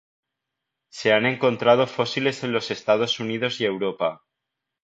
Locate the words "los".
2.53-2.71